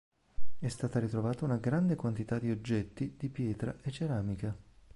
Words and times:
È 0.57 0.67
stata 0.67 0.97
ritrovata 0.97 1.45
una 1.45 1.57
grande 1.57 1.93
quantità 1.95 2.39
di 2.39 2.49
oggetti 2.49 3.13
di 3.19 3.29
pietra 3.29 3.75
e 3.83 3.91
ceramica. 3.91 4.57